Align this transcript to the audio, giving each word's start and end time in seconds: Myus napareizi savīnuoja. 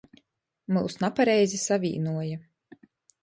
Myus 0.77 0.95
napareizi 1.03 1.59
savīnuoja. 1.63 2.39